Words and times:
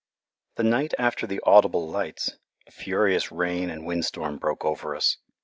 The 0.55 0.63
night 0.63 0.95
after 0.97 1.27
the 1.27 1.41
audible 1.43 1.87
lights 1.87 2.31
a 2.67 2.71
furious 2.71 3.31
rain 3.31 3.69
and 3.69 3.85
wind 3.85 4.03
storm 4.03 4.39
broke 4.39 4.65
over 4.65 4.95
us. 4.95 5.17